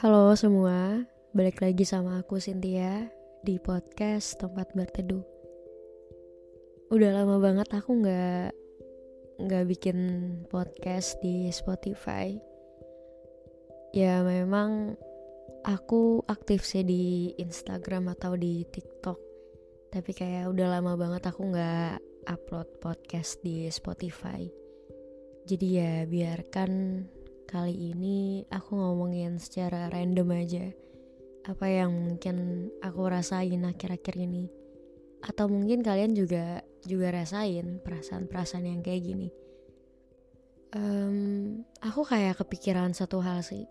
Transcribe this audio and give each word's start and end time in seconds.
Halo 0.00 0.32
semua, 0.32 1.04
balik 1.36 1.60
lagi 1.60 1.84
sama 1.84 2.24
aku 2.24 2.40
Cynthia 2.40 3.12
di 3.44 3.60
podcast 3.60 4.40
tempat 4.40 4.72
berteduh. 4.72 5.20
Udah 6.88 7.20
lama 7.20 7.36
banget 7.36 7.68
aku 7.68 8.00
nggak 8.00 8.48
nggak 9.44 9.64
bikin 9.68 9.98
podcast 10.48 11.20
di 11.20 11.52
Spotify. 11.52 12.32
Ya 13.92 14.24
memang 14.24 14.96
aku 15.68 16.24
aktif 16.32 16.64
sih 16.64 16.80
di 16.80 17.36
Instagram 17.36 18.08
atau 18.16 18.40
di 18.40 18.64
TikTok. 18.72 19.20
Tapi 19.92 20.16
kayak 20.16 20.48
udah 20.48 20.80
lama 20.80 20.96
banget 20.96 21.28
aku 21.28 21.52
nggak 21.52 22.00
upload 22.24 22.72
podcast 22.80 23.36
di 23.44 23.68
Spotify. 23.68 24.48
Jadi 25.44 25.66
ya 25.76 26.08
biarkan 26.08 26.72
kali 27.50 27.74
ini 27.74 28.46
aku 28.46 28.78
ngomongin 28.78 29.42
secara 29.42 29.90
random 29.90 30.30
aja. 30.38 30.70
Apa 31.50 31.66
yang 31.66 31.90
mungkin 31.90 32.70
aku 32.78 33.10
rasain 33.10 33.66
akhir-akhir 33.66 34.14
ini. 34.14 34.46
Atau 35.26 35.50
mungkin 35.50 35.82
kalian 35.82 36.14
juga 36.14 36.62
juga 36.86 37.10
rasain 37.10 37.82
perasaan-perasaan 37.82 38.70
yang 38.70 38.86
kayak 38.86 39.02
gini. 39.02 39.28
Um, 40.78 41.66
aku 41.82 42.06
kayak 42.06 42.38
kepikiran 42.38 42.94
satu 42.94 43.18
hal 43.18 43.42
sih. 43.42 43.66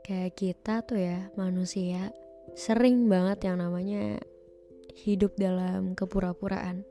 Kayak 0.00 0.32
kita 0.32 0.80
tuh 0.80 0.96
ya 0.96 1.28
manusia 1.36 2.08
sering 2.56 3.04
banget 3.04 3.52
yang 3.52 3.60
namanya 3.60 4.16
hidup 4.96 5.36
dalam 5.36 5.92
kepura-puraan. 5.92 6.88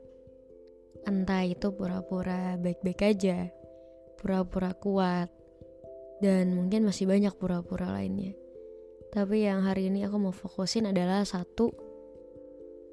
Entah 1.02 1.42
itu 1.42 1.74
pura-pura 1.74 2.54
baik-baik 2.54 3.02
aja 3.02 3.50
pura-pura 4.24 4.72
kuat, 4.72 5.28
dan 6.24 6.56
mungkin 6.56 6.88
masih 6.88 7.04
banyak 7.04 7.36
pura-pura 7.36 7.92
lainnya. 7.92 8.32
Tapi 9.12 9.44
yang 9.44 9.68
hari 9.68 9.92
ini 9.92 10.08
aku 10.08 10.16
mau 10.16 10.32
fokusin 10.32 10.88
adalah 10.88 11.28
satu, 11.28 11.68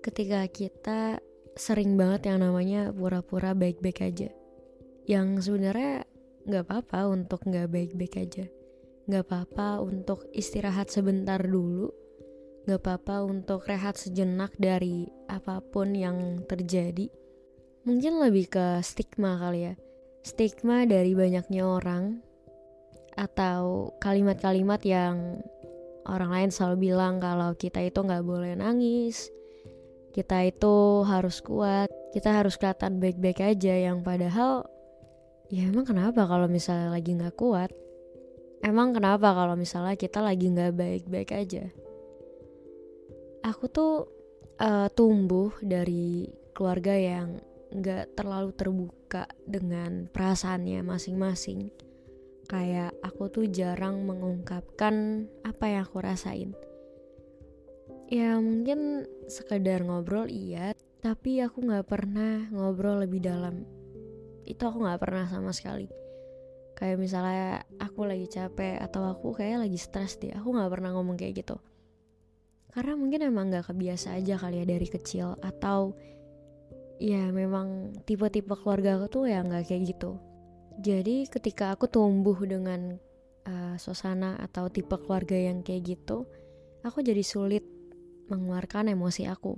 ketika 0.04 0.44
kita 0.52 1.24
sering 1.56 1.96
banget 1.96 2.28
yang 2.28 2.44
namanya 2.44 2.92
pura-pura 2.92 3.56
baik-baik 3.56 4.04
aja. 4.04 4.28
Yang 5.08 5.48
sebenarnya 5.48 6.04
nggak 6.44 6.68
apa-apa 6.68 7.00
untuk 7.08 7.48
nggak 7.48 7.72
baik-baik 7.72 8.20
aja. 8.20 8.46
Nggak 9.08 9.24
apa-apa 9.32 9.80
untuk 9.88 10.28
istirahat 10.36 10.92
sebentar 10.92 11.40
dulu. 11.40 11.96
Nggak 12.68 12.80
apa-apa 12.84 13.16
untuk 13.24 13.66
rehat 13.66 13.96
sejenak 13.96 14.52
dari 14.59 15.08
apa 15.32 15.64
pun 15.64 15.96
yang 15.96 16.44
terjadi. 16.44 17.08
Mungkin 17.88 18.20
lebih 18.20 18.52
ke 18.52 18.66
stigma 18.86 19.42
kali 19.42 19.72
ya 19.72 19.76
stigma 20.22 20.86
dari 20.86 21.18
banyaknya 21.18 21.66
orang 21.66 22.22
atau 23.18 23.94
kalimat-kalimat 24.00 24.82
yang 24.86 25.42
orang 26.08 26.32
lain 26.32 26.50
selalu 26.50 26.92
bilang 26.92 27.22
kalau 27.22 27.54
kita 27.54 27.82
itu 27.84 28.00
nggak 28.02 28.26
boleh 28.26 28.58
nangis, 28.58 29.30
kita 30.16 30.48
itu 30.48 31.06
harus 31.06 31.42
kuat, 31.44 31.90
kita 32.16 32.31
harus 32.31 32.58
kelihatan 32.58 32.98
baik-baik 32.98 33.42
aja 33.42 33.74
yang 33.92 34.02
padahal 34.02 34.66
ya 35.52 35.68
emang 35.68 35.84
kenapa 35.84 36.24
kalau 36.26 36.48
misalnya 36.48 36.94
lagi 36.94 37.12
nggak 37.14 37.36
kuat? 37.36 37.72
Emang 38.62 38.94
kenapa 38.94 39.34
kalau 39.34 39.58
misalnya 39.58 39.98
kita 39.98 40.22
lagi 40.22 40.54
nggak 40.54 40.78
baik-baik 40.78 41.34
aja? 41.34 41.66
Aku 43.42 43.66
tuh 43.74 44.06
uh, 44.62 44.86
tumbuh 44.94 45.50
dari 45.66 46.30
keluarga 46.54 46.94
yang 46.94 47.42
nggak 47.72 48.20
terlalu 48.20 48.52
terbuka 48.52 49.26
dengan 49.48 50.12
perasaannya 50.12 50.84
masing-masing. 50.84 51.72
Kayak 52.52 52.92
aku 53.00 53.32
tuh 53.32 53.46
jarang 53.48 54.04
mengungkapkan 54.04 55.26
apa 55.48 55.66
yang 55.72 55.88
aku 55.88 56.04
rasain. 56.04 56.52
Ya 58.12 58.36
mungkin 58.44 59.08
sekedar 59.31 59.88
ngobrol 59.88 60.28
iya, 60.28 60.76
tapi 61.00 61.40
aku 61.40 61.64
nggak 61.64 61.88
pernah 61.88 62.52
ngobrol 62.52 63.08
lebih 63.08 63.24
dalam. 63.24 63.64
Itu 64.44 64.68
aku 64.68 64.84
nggak 64.84 65.00
pernah 65.00 65.31
sama 65.31 65.56
sekali. 65.56 65.88
Kayak 66.76 66.98
misalnya 67.00 67.64
aku 67.80 68.04
lagi 68.04 68.28
capek 68.28 68.84
atau 68.84 69.08
aku 69.08 69.31
kayak 69.31 69.64
lagi 69.64 69.80
stres 69.80 70.20
deh, 70.20 70.36
aku 70.36 70.52
nggak 70.52 70.72
pernah 70.76 70.92
ngomong 70.92 71.16
kayak 71.16 71.46
gitu. 71.46 71.56
Karena 72.72 73.00
mungkin 73.00 73.24
emang 73.24 73.48
nggak 73.48 73.72
kebiasa 73.72 74.20
aja 74.20 74.36
kali 74.36 74.60
ya 74.60 74.66
dari 74.68 74.88
kecil 74.88 75.40
atau 75.40 75.96
ya 77.01 77.34
memang 77.34 77.97
tipe-tipe 78.06 78.53
keluarga 78.62 79.01
aku 79.01 79.07
tuh 79.09 79.23
ya 79.25 79.41
nggak 79.41 79.66
kayak 79.66 79.97
gitu. 79.97 80.22
Jadi 80.78 81.25
ketika 81.25 81.73
aku 81.73 81.89
tumbuh 81.89 82.38
dengan 82.45 83.01
uh, 83.50 83.75
suasana 83.81 84.38
atau 84.38 84.69
tipe 84.69 84.94
keluarga 85.01 85.34
yang 85.34 85.66
kayak 85.66 85.97
gitu 85.97 86.29
aku 86.85 87.01
jadi 87.01 87.25
sulit 87.25 87.66
mengeluarkan 88.29 88.94
emosi 88.94 89.25
aku. 89.25 89.57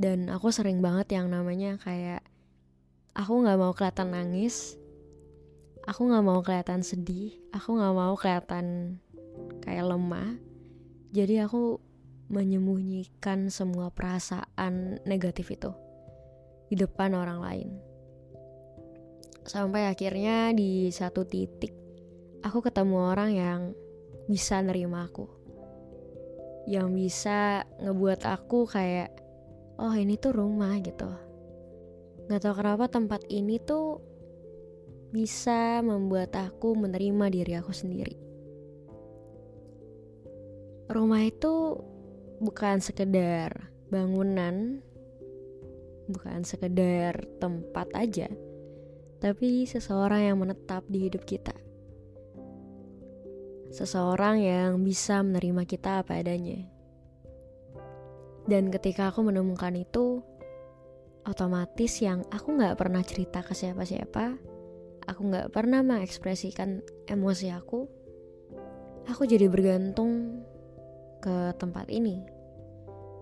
Dan 0.00 0.32
aku 0.32 0.48
sering 0.48 0.80
banget 0.80 1.20
yang 1.20 1.28
namanya 1.28 1.76
kayak 1.76 2.24
aku 3.12 3.44
nggak 3.44 3.60
mau 3.60 3.76
kelihatan 3.76 4.08
nangis 4.08 4.80
aku 5.84 6.08
nggak 6.08 6.24
mau 6.24 6.40
kelihatan 6.40 6.80
sedih 6.80 7.34
aku 7.52 7.76
nggak 7.76 7.92
mau 7.92 8.16
kelihatan 8.16 8.96
kayak 9.60 9.84
lemah. 9.84 10.40
Jadi 11.12 11.44
aku 11.44 11.76
menyembunyikan 12.32 13.52
semua 13.52 13.92
perasaan 13.92 15.04
negatif 15.04 15.52
itu 15.52 15.70
di 16.72 16.80
depan 16.80 17.12
orang 17.12 17.38
lain. 17.44 17.68
Sampai 19.44 19.84
akhirnya 19.84 20.56
di 20.56 20.88
satu 20.88 21.28
titik 21.28 21.76
aku 22.40 22.64
ketemu 22.64 22.96
orang 23.12 23.30
yang 23.36 23.60
bisa 24.24 24.64
nerima 24.64 25.04
aku. 25.04 25.28
Yang 26.64 26.88
bisa 26.96 27.68
ngebuat 27.76 28.24
aku 28.24 28.64
kayak 28.64 29.12
oh 29.76 29.92
ini 29.92 30.16
tuh 30.16 30.32
rumah 30.32 30.72
gitu. 30.80 31.10
Gak 32.32 32.40
tau 32.40 32.54
kenapa 32.56 32.88
tempat 32.88 33.28
ini 33.28 33.60
tuh 33.60 34.00
bisa 35.12 35.84
membuat 35.84 36.32
aku 36.38 36.72
menerima 36.72 37.28
diri 37.28 37.52
aku 37.60 37.74
sendiri. 37.76 38.16
Rumah 40.88 41.22
itu 41.28 41.76
bukan 42.42 42.82
sekedar 42.82 43.70
bangunan, 43.86 44.82
bukan 46.10 46.42
sekedar 46.42 47.22
tempat 47.38 47.86
aja, 47.94 48.26
tapi 49.22 49.62
seseorang 49.62 50.26
yang 50.26 50.36
menetap 50.42 50.82
di 50.90 51.06
hidup 51.06 51.22
kita. 51.22 51.54
Seseorang 53.70 54.42
yang 54.42 54.82
bisa 54.82 55.22
menerima 55.22 55.62
kita 55.64 56.02
apa 56.02 56.18
adanya. 56.18 56.66
Dan 58.42 58.74
ketika 58.74 59.14
aku 59.14 59.22
menemukan 59.22 59.72
itu, 59.78 60.18
otomatis 61.22 62.02
yang 62.02 62.26
aku 62.34 62.58
gak 62.58 62.74
pernah 62.74 63.06
cerita 63.06 63.46
ke 63.46 63.54
siapa-siapa, 63.54 64.34
aku 65.06 65.20
gak 65.30 65.54
pernah 65.54 65.86
mengekspresikan 65.86 66.82
emosi 67.06 67.54
aku, 67.54 67.86
aku 69.06 69.22
jadi 69.30 69.46
bergantung 69.46 70.42
ke 71.22 71.54
tempat 71.56 71.86
ini. 71.86 72.31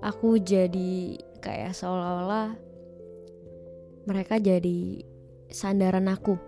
Aku 0.00 0.40
jadi 0.40 1.20
kayak 1.44 1.76
seolah-olah 1.76 2.56
mereka 4.08 4.40
jadi 4.40 5.04
sandaran 5.52 6.08
aku 6.08 6.40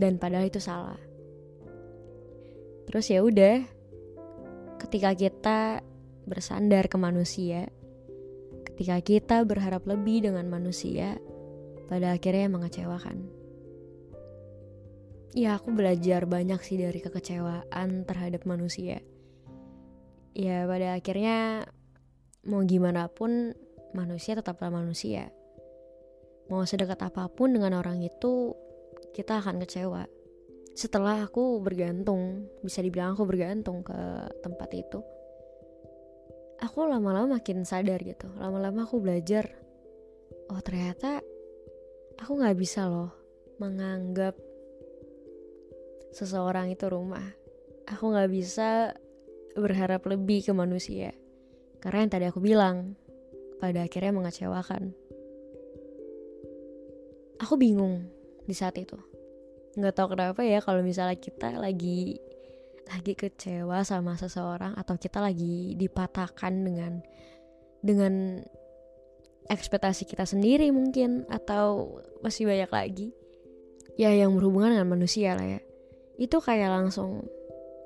dan 0.00 0.16
padahal 0.16 0.48
itu 0.48 0.60
salah. 0.60 0.96
Terus 2.88 3.06
ya 3.12 3.20
udah, 3.20 3.60
ketika 4.80 5.12
kita 5.12 5.58
bersandar 6.24 6.88
ke 6.88 6.96
manusia, 6.96 7.68
ketika 8.72 8.98
kita 9.04 9.36
berharap 9.44 9.84
lebih 9.84 10.24
dengan 10.28 10.48
manusia, 10.48 11.20
pada 11.92 12.16
akhirnya 12.16 12.48
mengecewakan. 12.48 13.28
Ya 15.36 15.56
aku 15.56 15.72
belajar 15.72 16.24
banyak 16.24 16.60
sih 16.64 16.80
dari 16.80 17.00
kekecewaan 17.00 18.04
terhadap 18.04 18.44
manusia 18.44 19.00
ya 20.32 20.64
pada 20.64 20.96
akhirnya 20.96 21.68
mau 22.48 22.62
gimana 22.66 23.06
pun 23.06 23.54
manusia 23.94 24.34
tetaplah 24.34 24.72
manusia. 24.72 25.30
Mau 26.50 26.66
sedekat 26.66 26.98
apa 27.00 27.30
pun 27.30 27.54
dengan 27.54 27.78
orang 27.78 28.02
itu 28.02 28.52
kita 29.14 29.38
akan 29.40 29.62
kecewa. 29.62 30.04
Setelah 30.72 31.28
aku 31.28 31.60
bergantung 31.60 32.48
bisa 32.64 32.80
dibilang 32.80 33.14
aku 33.14 33.28
bergantung 33.28 33.84
ke 33.84 33.98
tempat 34.40 34.72
itu 34.72 35.00
aku 36.62 36.86
lama-lama 36.86 37.36
makin 37.36 37.66
sadar 37.66 37.98
gitu. 38.06 38.30
Lama-lama 38.38 38.86
aku 38.86 39.02
belajar 39.02 39.50
oh 40.48 40.62
ternyata 40.62 41.18
aku 42.22 42.32
nggak 42.38 42.56
bisa 42.56 42.86
loh 42.86 43.10
menganggap 43.58 44.38
seseorang 46.14 46.70
itu 46.70 46.86
rumah. 46.86 47.26
Aku 47.90 48.14
nggak 48.14 48.30
bisa 48.30 48.94
berharap 49.58 50.06
lebih 50.06 50.46
ke 50.46 50.52
manusia 50.54 51.12
karena 51.82 52.06
yang 52.06 52.12
tadi 52.14 52.24
aku 52.30 52.38
bilang 52.38 52.94
pada 53.58 53.82
akhirnya 53.82 54.14
mengecewakan. 54.14 54.94
Aku 57.42 57.58
bingung 57.58 58.06
di 58.46 58.54
saat 58.54 58.78
itu. 58.78 58.94
Nggak 59.74 59.94
tahu 59.98 60.14
kenapa 60.14 60.46
ya 60.46 60.62
kalau 60.62 60.86
misalnya 60.86 61.18
kita 61.18 61.58
lagi 61.58 62.22
lagi 62.86 63.18
kecewa 63.18 63.82
sama 63.82 64.14
seseorang 64.14 64.78
atau 64.78 64.94
kita 64.94 65.18
lagi 65.18 65.74
dipatahkan 65.74 66.54
dengan 66.54 67.02
dengan 67.82 68.38
ekspektasi 69.50 70.06
kita 70.06 70.22
sendiri 70.22 70.70
mungkin 70.70 71.26
atau 71.26 71.98
masih 72.22 72.46
banyak 72.46 72.70
lagi 72.70 73.08
ya 73.98 74.14
yang 74.14 74.38
berhubungan 74.38 74.78
dengan 74.78 74.94
manusia 74.94 75.34
lah 75.34 75.58
ya. 75.58 75.60
Itu 76.14 76.38
kayak 76.38 76.70
langsung 76.70 77.26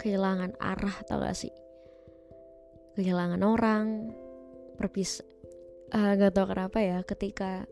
kehilangan 0.04 0.60
arah 0.60 1.00
atau 1.00 1.16
gak 1.16 1.32
sih 1.32 1.65
kehilangan 2.96 3.44
orang 3.44 4.10
perpis 4.81 5.20
uh, 5.93 6.16
gak 6.16 6.32
tau 6.32 6.48
kenapa 6.48 6.78
ya 6.81 6.98
ketika 7.04 7.69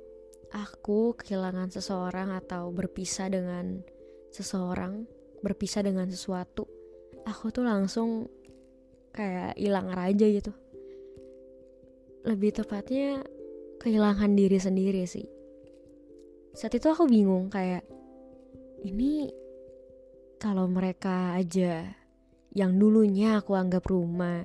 aku 0.52 1.16
kehilangan 1.16 1.72
seseorang 1.72 2.30
atau 2.36 2.70
berpisah 2.70 3.32
dengan 3.32 3.82
seseorang 4.30 5.08
berpisah 5.40 5.82
dengan 5.82 6.06
sesuatu 6.12 6.68
aku 7.24 7.50
tuh 7.50 7.64
langsung 7.64 8.28
kayak 9.14 9.56
hilang 9.56 9.88
raja 9.94 10.26
gitu. 10.28 10.52
Lebih 12.24 12.50
tepatnya 12.56 13.22
kehilangan 13.80 14.32
diri 14.32 14.58
sendiri 14.60 15.04
sih. 15.06 15.24
Saat 16.54 16.78
itu 16.78 16.86
aku 16.90 17.06
bingung 17.06 17.50
kayak 17.50 17.86
ini 18.84 19.28
kalau 20.38 20.68
mereka 20.68 21.34
aja 21.34 21.88
yang 22.54 22.76
dulunya 22.78 23.40
aku 23.40 23.56
anggap 23.56 23.82
rumah 23.88 24.44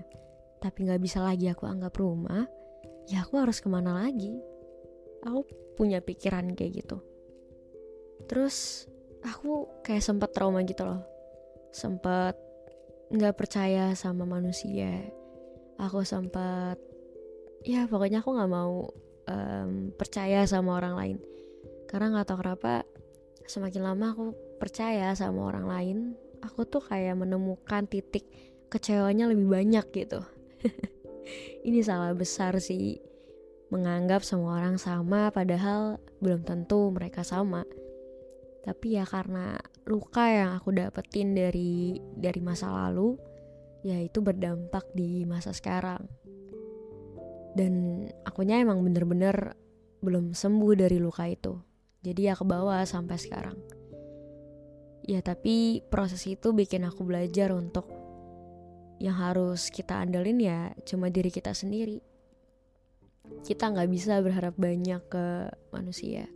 tapi 0.60 0.88
nggak 0.88 1.02
bisa 1.02 1.24
lagi 1.24 1.48
aku 1.48 1.64
anggap 1.66 1.96
rumah 1.96 2.44
ya 3.10 3.26
aku 3.26 3.42
harus 3.42 3.58
ke 3.60 3.68
mana 3.68 4.06
lagi? 4.06 4.38
Aku 5.26 5.44
punya 5.74 6.00
pikiran 6.00 6.54
kayak 6.54 6.86
gitu. 6.86 7.02
Terus 8.30 8.86
aku 9.26 9.82
kayak 9.82 10.06
sempat 10.06 10.32
trauma 10.32 10.62
gitu 10.64 10.86
loh. 10.86 11.02
Sempat 11.74 12.38
nggak 13.10 13.36
percaya 13.36 13.98
sama 13.98 14.30
manusia. 14.30 15.10
Aku 15.82 16.06
sempat 16.06 16.78
ya 17.66 17.90
pokoknya 17.90 18.22
aku 18.22 18.38
nggak 18.38 18.52
mau 18.54 18.94
um, 19.28 19.90
percaya 19.98 20.46
sama 20.46 20.78
orang 20.78 20.96
lain. 20.96 21.18
Karena 21.90 22.14
nggak 22.14 22.28
tahu 22.30 22.40
kenapa 22.46 22.86
semakin 23.50 23.82
lama 23.82 24.06
aku 24.14 24.26
percaya 24.62 25.10
sama 25.18 25.50
orang 25.50 25.66
lain 25.66 25.98
aku 26.46 26.64
tuh 26.70 26.86
kayak 26.86 27.18
menemukan 27.18 27.90
titik 27.90 28.30
kecewanya 28.70 29.26
lebih 29.26 29.50
banyak 29.50 29.86
gitu 29.90 30.22
ini 31.68 31.80
salah 31.84 32.14
besar 32.16 32.58
sih. 32.60 33.00
Menganggap 33.70 34.26
semua 34.26 34.58
orang 34.58 34.82
sama 34.82 35.30
padahal 35.30 36.02
belum 36.20 36.42
tentu 36.42 36.90
mereka 36.90 37.22
sama. 37.22 37.62
Tapi 38.66 38.98
ya 38.98 39.06
karena 39.06 39.62
luka 39.86 40.26
yang 40.26 40.58
aku 40.58 40.74
dapetin 40.74 41.38
dari 41.38 41.98
dari 42.18 42.42
masa 42.42 42.70
lalu 42.70 43.16
ya 43.86 43.96
itu 44.02 44.20
berdampak 44.20 44.90
di 44.98 45.24
masa 45.24 45.54
sekarang. 45.54 46.02
Dan 47.54 48.06
akunya 48.26 48.62
emang 48.62 48.82
bener-bener 48.82 49.54
belum 50.02 50.34
sembuh 50.34 50.74
dari 50.74 50.98
luka 50.98 51.28
itu. 51.30 51.54
Jadi 52.02 52.32
ya 52.32 52.34
ke 52.34 52.46
bawah 52.48 52.82
sampai 52.88 53.18
sekarang. 53.20 53.58
Ya 55.04 55.20
tapi 55.26 55.84
proses 55.90 56.24
itu 56.30 56.54
bikin 56.54 56.86
aku 56.86 57.04
belajar 57.04 57.52
untuk 57.52 57.90
yang 59.00 59.16
harus 59.16 59.72
kita 59.72 60.04
andelin 60.04 60.40
ya 60.44 60.75
cuma 60.84 61.07
diri 61.07 61.31
kita 61.31 61.56
sendiri. 61.56 62.04
Kita 63.48 63.72
nggak 63.72 63.90
bisa 63.90 64.19
berharap 64.19 64.60
banyak 64.60 65.01
ke 65.07 65.50
manusia. 65.72 66.28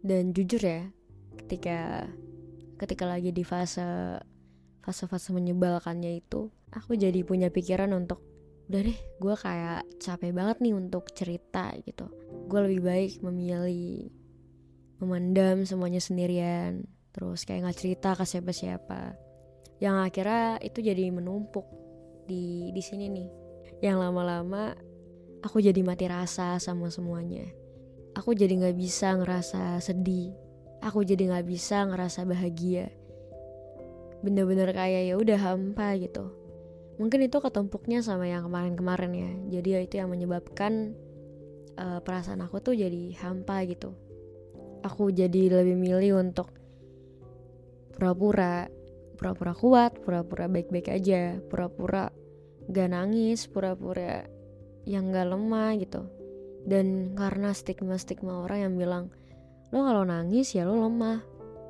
Dan 0.00 0.32
jujur 0.32 0.62
ya 0.62 0.88
ketika 1.36 2.08
ketika 2.80 3.04
lagi 3.04 3.34
di 3.34 3.44
fase 3.44 4.16
fase-fase 4.80 5.36
menyebalkannya 5.36 6.24
itu 6.24 6.48
aku 6.72 6.96
jadi 6.96 7.20
punya 7.26 7.52
pikiran 7.52 7.92
untuk 7.92 8.24
udah 8.70 8.80
deh 8.86 8.96
gue 8.96 9.34
kayak 9.34 9.82
capek 9.98 10.30
banget 10.30 10.56
nih 10.62 10.74
untuk 10.78 11.10
cerita 11.10 11.74
gitu. 11.82 12.06
Gue 12.46 12.70
lebih 12.70 12.86
baik 12.86 13.12
memilih 13.20 14.08
memendam 15.02 15.66
semuanya 15.66 15.98
sendirian 15.98 16.86
terus 17.10 17.42
kayak 17.42 17.66
nggak 17.66 17.78
cerita 17.82 18.14
ke 18.14 18.22
siapa-siapa. 18.22 19.18
Yang 19.82 19.96
akhirnya 20.06 20.46
itu 20.62 20.78
jadi 20.84 21.10
menumpuk 21.10 21.79
di 22.30 22.70
di 22.70 22.82
sini 22.82 23.10
nih. 23.10 23.28
Yang 23.82 23.96
lama-lama 24.06 24.78
aku 25.42 25.58
jadi 25.58 25.82
mati 25.82 26.06
rasa 26.06 26.62
sama 26.62 26.86
semuanya. 26.94 27.50
Aku 28.14 28.30
jadi 28.38 28.54
nggak 28.54 28.78
bisa 28.78 29.18
ngerasa 29.18 29.82
sedih. 29.82 30.30
Aku 30.86 31.02
jadi 31.02 31.26
nggak 31.26 31.46
bisa 31.50 31.82
ngerasa 31.90 32.22
bahagia. 32.22 32.94
Bener-bener 34.22 34.70
kayak 34.70 35.10
ya 35.10 35.14
udah 35.18 35.38
hampa 35.42 35.98
gitu. 35.98 36.30
Mungkin 37.02 37.26
itu 37.26 37.42
ketumpuknya 37.42 38.04
sama 38.04 38.30
yang 38.30 38.46
kemarin-kemarin 38.46 39.12
ya. 39.12 39.30
Jadi 39.58 39.68
ya 39.74 39.80
itu 39.82 39.94
yang 39.98 40.12
menyebabkan 40.12 40.94
uh, 41.80 41.98
perasaan 42.04 42.44
aku 42.46 42.62
tuh 42.62 42.78
jadi 42.78 43.18
hampa 43.18 43.66
gitu. 43.66 43.96
Aku 44.86 45.10
jadi 45.10 45.60
lebih 45.60 45.76
milih 45.76 46.20
untuk 46.20 46.52
pura-pura 48.00 48.64
pura-pura 49.20 49.52
kuat 49.52 50.00
pura-pura 50.00 50.48
baik-baik 50.48 50.88
aja 50.88 51.36
pura-pura 51.52 52.08
gak 52.70 52.94
nangis 52.94 53.50
pura-pura 53.50 54.24
yang 54.86 55.10
gak 55.10 55.28
lemah 55.28 55.74
gitu. 55.76 56.06
Dan 56.62 57.16
karena 57.18 57.50
stigma-stigma 57.50 58.46
orang 58.46 58.58
yang 58.70 58.74
bilang 58.78 59.04
lo 59.70 59.86
kalau 59.86 60.06
nangis 60.06 60.54
ya 60.54 60.64
lo 60.64 60.78
lemah. 60.86 61.20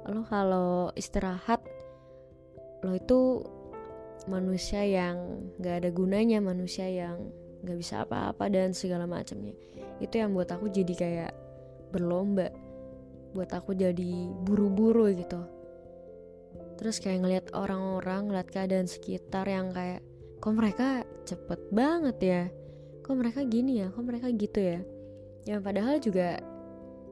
Lo 0.08 0.24
kalau 0.28 0.92
istirahat 0.94 1.64
lo 2.80 2.96
itu 2.96 3.44
manusia 4.28 4.84
yang 4.84 5.48
gak 5.60 5.84
ada 5.84 5.90
gunanya 5.90 6.44
manusia 6.44 6.86
yang 6.86 7.32
gak 7.64 7.76
bisa 7.80 8.04
apa-apa 8.04 8.52
dan 8.52 8.76
segala 8.76 9.08
macamnya. 9.08 9.56
Itu 10.00 10.20
yang 10.20 10.36
buat 10.36 10.52
aku 10.52 10.68
jadi 10.68 10.94
kayak 10.96 11.32
berlomba 11.90 12.52
buat 13.30 13.50
aku 13.50 13.78
jadi 13.78 14.26
buru-buru 14.42 15.06
gitu. 15.14 15.40
Terus 16.80 16.98
kayak 16.98 17.20
ngeliat 17.22 17.46
orang-orang 17.54 18.32
ngeliat 18.32 18.48
keadaan 18.50 18.88
sekitar 18.90 19.46
yang 19.46 19.70
kayak 19.70 20.02
kok 20.40 20.56
mereka 20.56 21.04
cepet 21.28 21.60
banget 21.68 22.16
ya? 22.24 22.42
Kok 23.04 23.14
mereka 23.14 23.44
gini 23.44 23.84
ya? 23.84 23.92
Kok 23.92 24.04
mereka 24.04 24.32
gitu 24.32 24.56
ya? 24.56 24.80
Yang 25.44 25.60
padahal 25.60 25.96
juga 26.00 26.28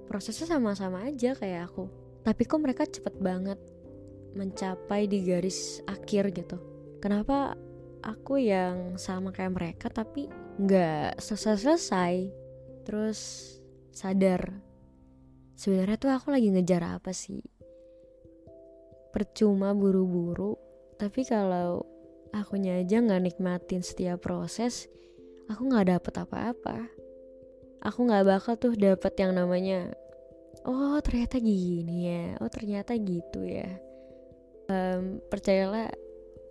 prosesnya 0.09 0.49
sama-sama 0.57 1.05
aja 1.05 1.37
kayak 1.37 1.69
aku. 1.69 1.93
Tapi 2.25 2.43
kok 2.49 2.61
mereka 2.65 2.89
cepet 2.89 3.15
banget 3.21 3.61
mencapai 4.33 5.05
di 5.05 5.29
garis 5.29 5.85
akhir 5.85 6.33
gitu? 6.33 6.57
Kenapa 7.05 7.53
aku 8.01 8.41
yang 8.41 8.97
sama 8.97 9.29
kayak 9.29 9.53
mereka 9.53 9.87
tapi 9.93 10.33
nggak 10.57 11.21
selesai-selesai? 11.21 12.33
Terus 12.89 13.21
sadar 13.93 14.57
sebenarnya 15.53 16.01
tuh 16.01 16.11
aku 16.17 16.33
lagi 16.33 16.49
ngejar 16.49 16.81
apa 16.81 17.13
sih? 17.13 17.45
Percuma 19.13 19.77
buru-buru 19.77 20.57
tapi 20.97 21.29
kalau 21.29 21.85
akunya 22.33 22.81
aja 22.81 23.01
nggak 23.01 23.23
nikmatin 23.25 23.81
setiap 23.81 24.25
proses 24.25 24.89
aku 25.49 25.69
nggak 25.69 25.89
dapet 25.97 26.15
apa-apa. 26.21 26.77
Aku 27.83 28.05
nggak 28.05 28.27
bakal 28.27 28.55
tuh 28.59 28.75
dapet 28.77 29.15
yang 29.17 29.33
namanya 29.33 29.95
oh 30.67 30.99
ternyata 31.01 31.39
gini 31.39 32.11
ya 32.11 32.25
oh 32.39 32.51
ternyata 32.53 32.93
gitu 33.01 33.43
ya. 33.49 33.69
Um, 34.69 35.25
percayalah 35.33 35.89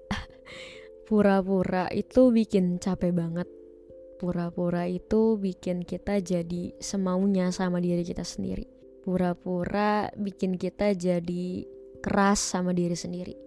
pura-pura 1.08 1.86
itu 1.94 2.34
bikin 2.34 2.82
capek 2.82 3.14
banget. 3.14 3.48
Pura-pura 4.18 4.90
itu 4.90 5.38
bikin 5.38 5.86
kita 5.86 6.18
jadi 6.18 6.74
semaunya 6.82 7.54
sama 7.54 7.78
diri 7.78 8.02
kita 8.02 8.26
sendiri. 8.26 8.66
Pura-pura 9.06 10.10
bikin 10.18 10.58
kita 10.58 10.98
jadi 10.98 11.70
keras 12.02 12.42
sama 12.42 12.74
diri 12.74 12.98
sendiri. 12.98 13.38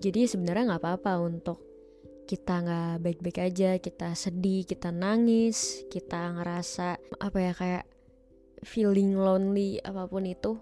Jadi 0.00 0.24
sebenarnya 0.24 0.74
nggak 0.74 0.82
apa-apa 0.82 1.12
untuk 1.20 1.73
kita 2.24 2.64
nggak 2.64 3.04
baik-baik 3.04 3.38
aja 3.40 3.76
kita 3.76 4.16
sedih 4.16 4.64
kita 4.64 4.88
nangis 4.88 5.84
kita 5.92 6.32
ngerasa 6.40 6.96
apa 7.20 7.38
ya 7.40 7.52
kayak 7.52 7.84
feeling 8.64 9.12
lonely 9.14 9.76
apa 9.84 10.08
pun 10.08 10.24
itu 10.24 10.56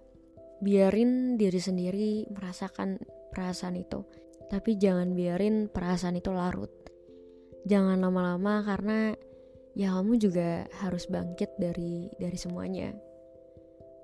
biarin 0.63 1.35
diri 1.35 1.59
sendiri 1.59 2.31
merasakan 2.31 3.03
perasaan 3.35 3.75
itu. 3.75 4.07
Tapi 4.47 4.79
jangan 4.79 5.17
biarin 5.19 5.67
perasaan 5.67 6.23
itu 6.23 6.31
larut. 6.31 6.71
Jangan 7.67 7.99
lama-lama 7.99 8.63
karena 8.63 9.17
ya 9.75 9.97
kamu 9.99 10.23
juga 10.23 10.71
harus 10.79 11.11
bangkit 11.11 11.59
dari 11.59 12.07
dari 12.15 12.39
semuanya. 12.39 12.95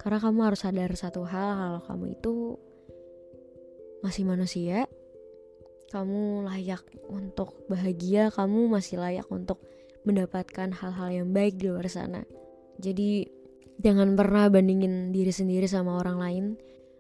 Karena 0.03 0.19
kamu 0.19 0.41
harus 0.51 0.67
sadar 0.67 0.91
satu 0.99 1.23
hal 1.27 1.51
kalau 1.55 1.81
kamu 1.87 2.05
itu 2.19 2.35
masih 4.03 4.25
manusia 4.27 4.87
kamu 5.89 6.45
layak 6.45 6.85
untuk 7.09 7.65
bahagia 7.73 8.29
kamu 8.29 8.69
masih 8.69 9.01
layak 9.01 9.25
untuk 9.33 9.65
mendapatkan 10.05 10.69
hal-hal 10.73 11.09
yang 11.09 11.29
baik 11.33 11.57
di 11.57 11.73
luar 11.73 11.89
sana. 11.89 12.25
Jadi 12.77 13.25
jangan 13.81 14.13
pernah 14.13 14.53
bandingin 14.53 15.11
diri 15.11 15.33
sendiri 15.33 15.65
sama 15.65 15.97
orang 15.97 16.19
lain 16.21 16.45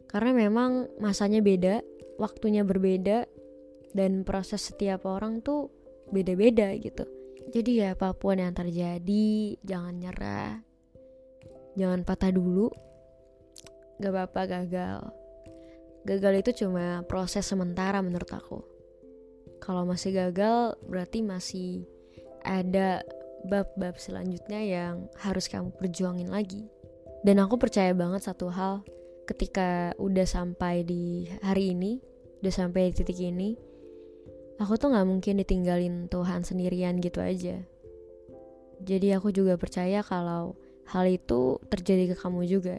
karena 0.08 0.48
memang 0.48 0.88
masanya 0.98 1.44
beda 1.44 1.84
waktunya 2.16 2.64
berbeda 2.64 3.28
dan 3.92 4.24
proses 4.24 4.72
setiap 4.72 5.04
orang 5.04 5.44
tuh 5.44 5.68
beda-beda 6.08 6.72
gitu. 6.80 7.04
Jadi 7.48 7.80
ya 7.84 7.96
apa 7.96 8.12
pun 8.16 8.40
yang 8.40 8.52
terjadi 8.52 9.56
jangan 9.64 9.94
nyerah 9.96 10.60
jangan 11.78 12.02
patah 12.02 12.34
dulu 12.34 12.68
gak 14.02 14.10
apa-apa 14.10 14.42
gagal. 14.48 15.00
Gagal 16.02 16.34
itu 16.40 16.64
cuma 16.64 17.04
proses 17.04 17.44
sementara 17.44 18.00
menurut 18.00 18.30
aku 18.32 18.77
kalau 19.58 19.84
masih 19.84 20.14
gagal 20.14 20.78
berarti 20.86 21.22
masih 21.22 21.84
ada 22.42 23.02
bab-bab 23.46 23.98
selanjutnya 23.98 24.60
yang 24.62 25.06
harus 25.20 25.46
kamu 25.46 25.70
perjuangin 25.76 26.30
lagi. 26.30 26.66
Dan 27.22 27.42
aku 27.42 27.58
percaya 27.58 27.92
banget 27.94 28.26
satu 28.26 28.50
hal 28.50 28.86
ketika 29.28 29.92
udah 30.00 30.24
sampai 30.24 30.86
di 30.86 31.28
hari 31.44 31.76
ini 31.76 32.00
udah 32.40 32.54
sampai 32.54 32.88
di 32.88 33.02
titik 33.02 33.18
ini 33.20 33.58
aku 34.62 34.78
tuh 34.78 34.94
nggak 34.94 35.04
mungkin 35.04 35.42
ditinggalin 35.42 36.08
Tuhan 36.08 36.46
sendirian 36.46 36.96
gitu 37.02 37.20
aja. 37.20 37.60
Jadi 38.78 39.10
aku 39.10 39.34
juga 39.34 39.58
percaya 39.58 40.06
kalau 40.06 40.54
hal 40.88 41.04
itu 41.10 41.58
terjadi 41.66 42.14
ke 42.14 42.16
kamu 42.16 42.46
juga. 42.46 42.78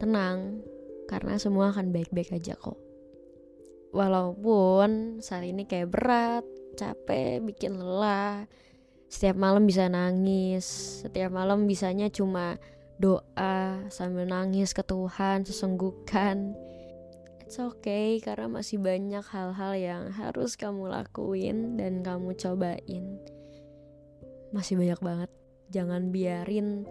Tenang 0.00 0.64
karena 1.06 1.36
semua 1.36 1.70
akan 1.70 1.92
baik-baik 1.92 2.32
aja 2.32 2.56
kok 2.56 2.91
walaupun 3.92 5.20
saat 5.20 5.44
ini 5.44 5.68
kayak 5.68 5.92
berat 5.92 6.44
capek 6.74 7.44
bikin 7.44 7.76
lelah. 7.78 8.48
Setiap 9.12 9.36
malam 9.36 9.68
bisa 9.68 9.86
nangis. 9.92 10.64
Setiap 11.04 11.28
malam 11.28 11.68
bisanya 11.68 12.08
cuma 12.08 12.56
doa 12.96 13.84
sambil 13.92 14.24
nangis 14.24 14.72
ke 14.72 14.80
Tuhan 14.80 15.44
sesenggukan. 15.44 16.56
It's 17.44 17.60
okay 17.60 18.16
karena 18.24 18.48
masih 18.48 18.80
banyak 18.80 19.20
hal-hal 19.28 19.72
yang 19.76 20.02
harus 20.16 20.56
kamu 20.56 20.88
lakuin 20.88 21.76
dan 21.76 22.00
kamu 22.00 22.32
cobain. 22.40 23.20
Masih 24.56 24.80
banyak 24.80 25.00
banget. 25.04 25.30
Jangan 25.68 26.08
biarin 26.08 26.88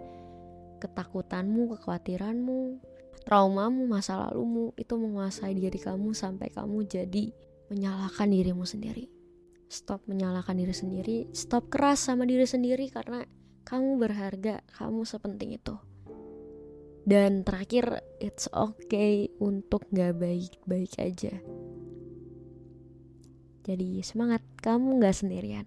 ketakutanmu 0.78 1.74
kekhawatiranmu 1.74 2.91
traumamu 3.22 3.86
masa 3.86 4.18
lalumu 4.18 4.74
itu 4.74 4.94
menguasai 4.98 5.54
diri 5.54 5.78
kamu 5.78 6.12
sampai 6.12 6.50
kamu 6.50 6.84
jadi 6.86 7.30
menyalahkan 7.70 8.28
dirimu 8.28 8.66
sendiri 8.66 9.22
stop 9.72 10.04
menyalahkan 10.04 10.52
diri 10.52 10.76
sendiri, 10.76 11.18
stop 11.32 11.72
keras 11.72 12.04
sama 12.04 12.28
diri 12.28 12.44
sendiri 12.44 12.92
karena 12.92 13.24
kamu 13.64 13.96
berharga, 13.96 14.60
kamu 14.76 15.08
sepenting 15.08 15.56
itu. 15.56 15.80
Dan 17.08 17.40
terakhir, 17.42 18.04
it's 18.20 18.52
okay 18.52 19.32
untuk 19.40 19.88
gak 19.90 20.20
baik-baik 20.20 20.92
aja. 21.00 21.34
Jadi 23.64 24.04
semangat, 24.04 24.44
kamu 24.60 25.00
gak 25.00 25.16
sendirian. 25.24 25.66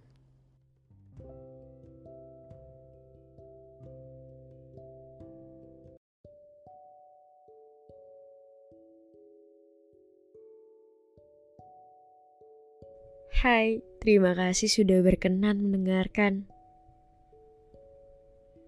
Hai, 13.46 13.78
terima 14.02 14.34
kasih 14.34 14.66
sudah 14.66 15.06
berkenan 15.06 15.62
mendengarkan. 15.62 16.50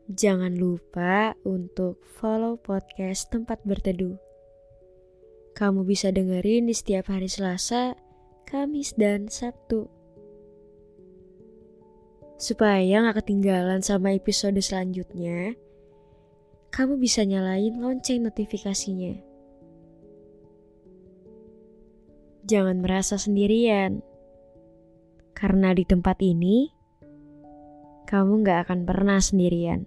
Jangan 0.06 0.54
lupa 0.54 1.34
untuk 1.42 1.98
follow 2.06 2.62
podcast 2.62 3.34
Tempat 3.34 3.66
Berteduh. 3.66 4.22
Kamu 5.58 5.82
bisa 5.82 6.14
dengerin 6.14 6.70
di 6.70 6.78
setiap 6.78 7.10
hari 7.10 7.26
Selasa, 7.26 7.98
Kamis, 8.46 8.94
dan 8.94 9.34
Sabtu. 9.34 9.90
Supaya 12.38 13.02
gak 13.02 13.26
ketinggalan 13.26 13.82
sama 13.82 14.14
episode 14.14 14.62
selanjutnya, 14.62 15.58
kamu 16.70 17.02
bisa 17.02 17.26
nyalain 17.26 17.82
lonceng 17.82 18.22
notifikasinya. 18.22 19.18
Jangan 22.46 22.78
merasa 22.78 23.18
sendirian 23.18 24.06
karena 25.38 25.70
di 25.78 25.86
tempat 25.86 26.18
ini, 26.26 26.74
kamu 28.10 28.42
gak 28.42 28.66
akan 28.66 28.90
pernah 28.90 29.22
sendirian. 29.22 29.86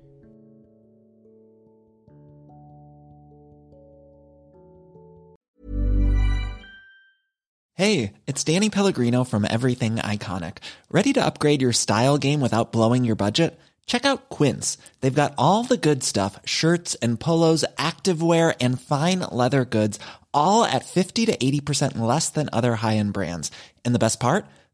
Hey, 7.74 8.12
it's 8.28 8.44
Danny 8.44 8.70
Pellegrino 8.70 9.24
from 9.24 9.48
Everything 9.48 9.96
Iconic. 9.96 10.60
Ready 10.92 11.16
to 11.16 11.24
upgrade 11.24 11.64
your 11.64 11.72
style 11.72 12.20
game 12.20 12.38
without 12.38 12.70
blowing 12.70 13.08
your 13.08 13.16
budget? 13.16 13.58
Check 13.88 14.04
out 14.04 14.28
Quince. 14.28 14.76
They've 15.00 15.10
got 15.10 15.34
all 15.40 15.64
the 15.64 15.80
good 15.80 16.04
stuff 16.04 16.38
shirts 16.44 16.94
and 17.00 17.18
polos, 17.18 17.64
activewear, 17.74 18.54
and 18.60 18.78
fine 18.78 19.24
leather 19.32 19.64
goods, 19.64 19.98
all 20.30 20.62
at 20.62 20.84
50 20.84 21.26
to 21.26 21.36
80% 21.40 21.98
less 21.98 22.28
than 22.28 22.52
other 22.52 22.76
high 22.84 23.00
end 23.00 23.16
brands. 23.16 23.50
And 23.82 23.96
the 23.96 23.98
best 23.98 24.20
part? 24.20 24.44